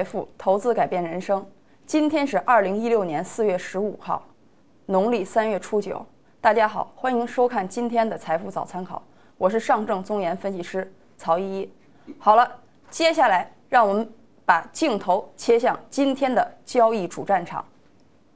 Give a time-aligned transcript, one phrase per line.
[0.00, 1.46] 财富，投资改变人生。
[1.84, 4.26] 今天是二零一六年四月十五号，
[4.86, 6.02] 农历三月初九。
[6.40, 9.02] 大家好，欢迎收看今天的财富早参考，
[9.36, 11.72] 我是上证综研分析师曹依依。
[12.18, 12.50] 好了，
[12.88, 14.10] 接下来让我们
[14.46, 17.62] 把镜头切向今天的交易主战场。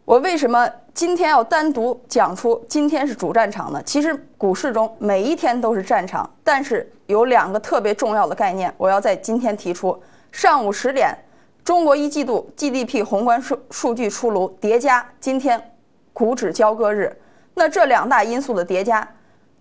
[0.05, 3.83] 我为什么今天要单独讲出今天是主战场呢？
[3.85, 9.99] 其实股市中每一天都是战场，但是有两个特别重要的概念，我要在今天提出。
[10.31, 11.17] 上午十点，
[11.65, 15.75] 中国一季度 GDP 宏观数数据出炉，叠加今天
[16.13, 17.17] 股指交割日，
[17.55, 19.09] 那这两大因素的叠加，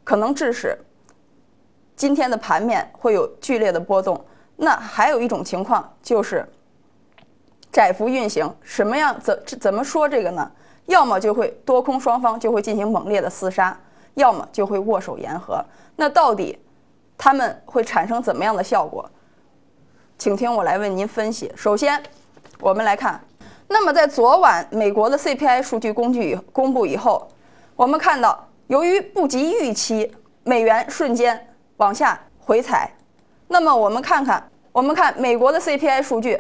[0.03, 0.77] 可能致使
[1.95, 4.23] 今天的盘面会有剧烈的波动。
[4.57, 6.45] 那还有一种情况就是。
[7.71, 10.51] 窄幅运行，什么样怎怎么说这个呢？
[10.85, 13.75] 要么就会多空双方就会进行猛烈的厮杀，
[14.13, 15.59] 要么就会握手言和。
[15.95, 16.59] 那到底
[17.17, 19.09] 他们会产生怎么样的效果？
[20.23, 21.51] 请听我来为您分析。
[21.53, 22.01] 首先，
[22.61, 23.19] 我们来看，
[23.67, 27.27] 那么在昨晚美国的 CPI 数据工具公布以后，
[27.75, 30.09] 我们看到由于不及预期，
[30.45, 32.89] 美元瞬间往下回踩。
[33.49, 36.39] 那么我们看看，我们看美国的 CPI 数据。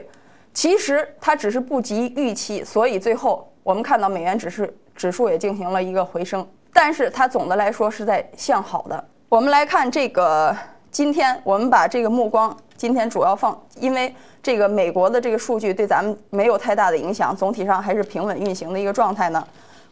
[0.53, 9.03] 其实它只是不及预期，所以最后我们看到美元指数指数也进行了一个回升，但是它总的来说是在向好的。
[9.27, 10.55] 我们来看这个，
[10.89, 19.41] 今天我们把这个目光今天主要放，因为这个美国的这个数据对咱们没有太大的影响，总体上还是平稳运行的一个状态呢。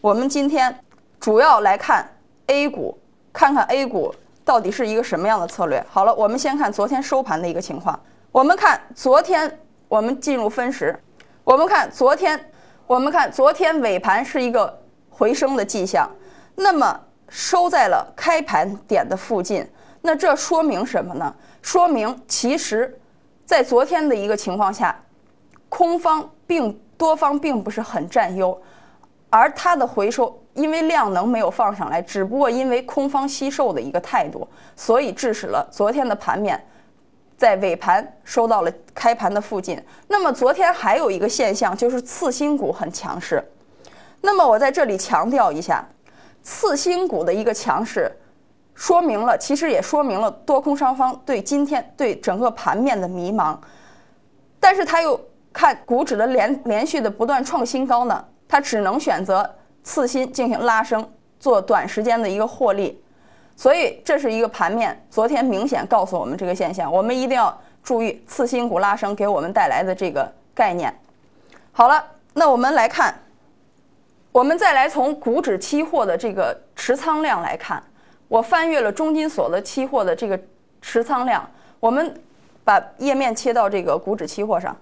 [0.02, 0.78] 我们今天
[1.17, 2.06] 主要来看
[2.47, 3.00] A 股，
[3.31, 5.81] 看看 A 股到底是一个什么样的策略。
[5.89, 7.97] 好了，我们先看昨天收盘的一个情况，
[8.30, 9.58] 我们看昨天。
[9.88, 10.97] 我们进入分时，
[11.45, 12.38] 我们看昨天，
[12.88, 16.09] 我们看昨天尾盘是一个回升的迹象，
[16.56, 19.66] 那么收在了开盘点的附近，
[20.02, 21.33] 那这说明什么呢？
[21.62, 23.00] 说明其实，
[23.45, 25.00] 在昨天的一个情况下，
[25.69, 28.59] 空方并多方并不是很占优，
[29.29, 36.63] 而它的回收因为量能没有放上来，只不过因为空方惜售的一个态度，所以致使了昨天的盘面。
[37.38, 39.84] 在尾盘收到了开盘的附近。
[40.09, 43.44] 那么昨天还有一个现象，就是次新股很强势。
[44.22, 45.84] 那么我在这里强调一下，
[46.44, 48.11] 次新股的一个强势，
[48.81, 53.56] 说明了其实也说明了多空双方对今天对整个盘面的迷茫。
[54.59, 55.19] 但是他又
[55.53, 59.47] 看股指的连连续的不断创新高呢，他只能选择
[59.84, 61.08] 次新进行拉升，
[61.40, 63.00] 做短时间的一个获利。
[63.56, 70.91] 所以这是一个盘面，昨天明显告诉我们这个现象，我们一定要注意次新股拉升给我们带来的这个概念。
[71.72, 72.03] 好了，
[72.34, 73.14] 那我们来看，
[74.31, 77.84] 我们再来从股指期货的这个持仓量来看，
[78.31, 80.40] 我翻阅了中金所的期货的这个
[80.81, 81.46] 持仓量，
[81.81, 82.18] 我们
[82.64, 84.74] 把页面切到这个股指期货上，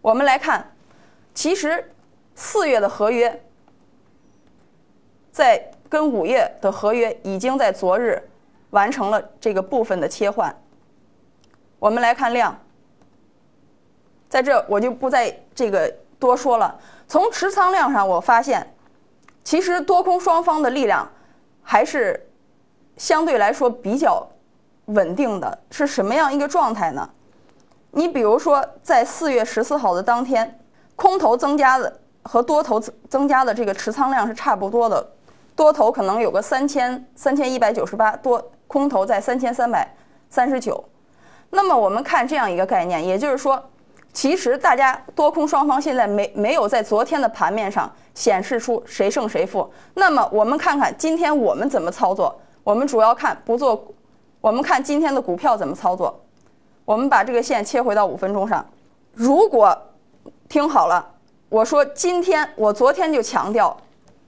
[0.00, 0.72] 我们来看，
[1.34, 1.92] 其实
[2.34, 3.44] 四月的合约
[5.30, 5.70] 在。
[5.86, 8.20] 跟五月的合约已经在昨日
[8.70, 10.52] 完成了这个部分的切换。
[11.78, 12.58] 我们来看量，
[14.28, 16.76] 在这我就不再这个多说了。
[17.06, 18.74] 从持仓量上，我发现
[19.44, 21.08] 其实多空双方的力量
[21.64, 22.28] 还是
[22.96, 24.24] 相对来说比较
[24.84, 25.58] 稳定的。
[25.70, 27.10] 是什么样一个状态呢？
[27.90, 30.60] 你比如说，在四月十四号的当天，
[30.94, 35.04] 空头增加的和多头增增加的这个持仓量是差不多的。
[35.56, 39.94] 多头可能有个三千三千一百九十八多，空头在三千三百
[40.28, 40.84] 三十九。
[41.50, 43.70] 那么我们看这样一个概念，也就是说，
[44.14, 49.70] 其实大家多空双方现在没没有在昨天的盘面上显示出谁胜谁负。
[49.94, 52.34] 那么我们看看今天我们怎么操作？
[52.62, 53.92] 我们主要看不做，
[54.40, 56.18] 我们看今天的股票怎么操作。
[56.86, 58.64] 我们把这个线切回到五分钟上。
[59.12, 59.76] 如果
[60.48, 61.04] 听好了，
[61.48, 63.76] 我说今天我昨天就强调。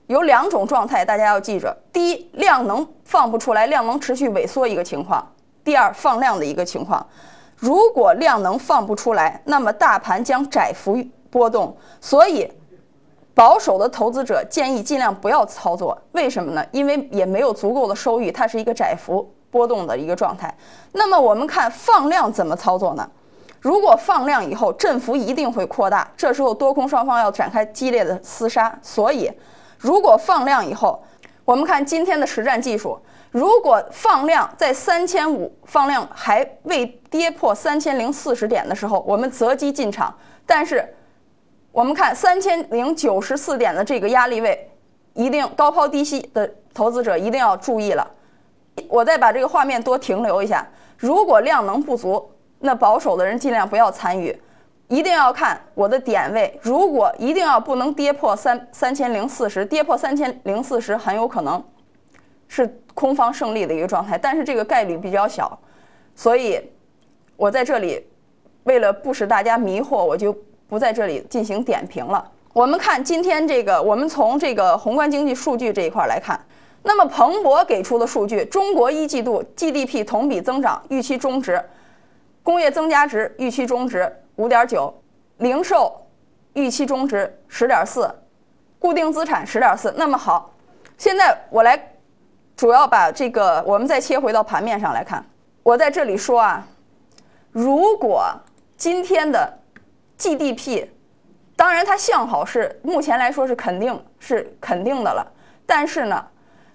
[0.08, 5.20] 有两种状态，大家要记着：第一，量能放不出来，量能持续萎缩一个情况；
[5.64, 7.04] 第二，放量的一个情况。
[7.56, 10.96] 如果量能放不出来，那么大盘将窄幅
[11.30, 11.76] 波动。
[12.00, 12.50] 所以，
[13.34, 15.96] 保守的投资者建议尽量不要操作。
[16.12, 16.64] 为什么呢？
[16.72, 20.54] 因为也没有足够的收益，它是一个窄幅波动的一个状态。
[20.92, 23.08] 那么我们看放量怎么操作呢？
[23.60, 28.78] 如果放量以后，振幅一定会扩大，这时候多空双方要展开激烈的厮杀。
[28.82, 29.30] 所以。
[29.78, 31.02] 如果放量以后，
[31.44, 32.98] 我们看今天的实战技术，
[33.36, 40.16] 如果放量在三千五，放量还未跌破三千零四十点的时候，我们择机进场。
[40.46, 40.82] 但是，
[41.70, 44.70] 我们看三千零九十四点的这个压力位，
[45.12, 48.10] 一定高抛低吸的投资者一定要注意了。
[48.88, 50.66] 我再把这个画面多停留一下。
[50.96, 52.30] 如果量能不足，
[52.60, 54.34] 那保守的人尽量不要参与。
[54.88, 61.62] 一定要看我的点位，如果一定要不能跌破三三千零四十，跌破三千零四十很有可能
[62.48, 65.58] 是空方胜利的一个状态，但是这个概率比较小，
[66.14, 66.60] 所以
[67.36, 68.06] 我在这里
[68.64, 70.36] 为了不使大家迷惑，我就
[70.68, 72.32] 不在这里进行点评了。
[72.52, 76.40] 我们看今天这个，我们从这个宏观经济数据这一块来看。
[76.82, 81.60] 那么彭博给出的数据，中国一季度 GDP 同比增长预期中值，
[82.44, 84.94] 工业增加值预期中值五点九，
[85.38, 85.92] 零售
[86.54, 88.08] 预期中值十点四，
[88.78, 89.92] 固定资产十点四。
[89.98, 90.54] 那么好，
[90.96, 91.76] 现在我来
[92.56, 95.24] 主要把这个，我们再切回到盘面上来看。
[95.62, 96.66] 我在这里说啊，
[97.52, 98.32] 如果
[98.76, 99.58] 今天的
[100.18, 100.86] GDP，
[101.54, 105.26] 当然它向好是目前来说是肯定是肯定的了，
[105.66, 106.24] 但是呢。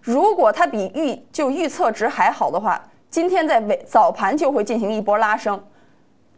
[0.04, 5.64] 如果它比预就预测值还好的话，今天在尾早盘就会进行一波拉升，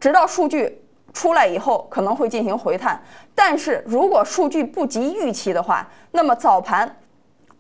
[0.02, 0.82] 直到数据
[1.14, 3.02] 出来以后可能会进行回探。
[3.34, 6.94] 但是如果数据不及预期的话，那么早盘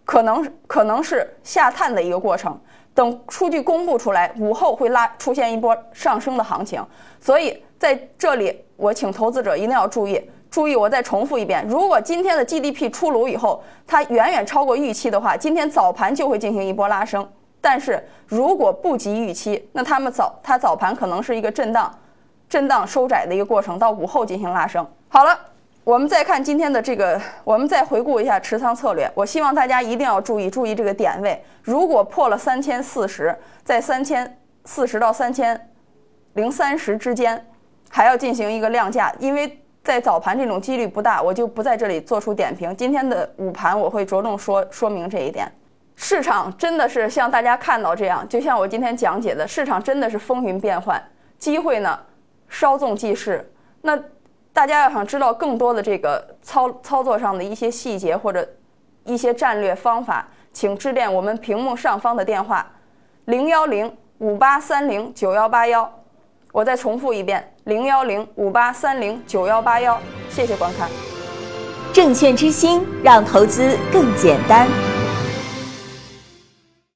[0.05, 2.59] 可能可能是下探的一个过程。
[2.93, 6.85] 等数据公布出来，午后会拉出现一波上升的行情。
[7.19, 10.29] 所以在这里，我请投资者一定要注意。
[10.51, 17.27] 注意，我再重复一遍：如果今天的 GDP 出炉以后，它远远超过预期的话，今天早盘就会进行一波拉升。
[17.59, 21.91] 但是如果不及预期，那他们早它早盘可能是一个震荡、
[22.47, 24.85] 震荡收窄的一个过程，到午后进行拉升。
[25.07, 25.35] 好了，
[25.83, 29.09] 我们再看今天的这个，我们再回顾一下持仓策略。
[29.13, 31.43] 我希望大家一定要注意，注意这个点位。
[31.61, 35.69] 如果破了三千四十，在三千四十到三千
[36.33, 37.45] 零三十之间，
[37.89, 39.59] 还要进行一个量价，因为。
[39.83, 42.73] 在早盘这种几率不大，我就不在这里做出点评。
[42.77, 45.45] 今天的午盘我会着重说说明这一点。
[45.97, 51.03] 市场真的是像大家看到这样，就像我今天讲解的，市场真的是风云变幻，
[51.37, 51.99] 机会呢
[52.47, 53.51] 稍纵即逝。
[53.81, 53.99] 那
[54.53, 58.47] 大家要想知道更多的这个操操作上的一些细节或者
[59.03, 62.65] 一些战略方法，请致电我们屏幕上方的电话
[63.25, 65.91] 零幺零五八三零九幺八幺。
[66.51, 69.99] 我再重复一遍：零幺零五八三零九幺八幺。
[70.29, 70.87] 谢谢观看。
[71.91, 74.92] 证券之星，让投资更简单。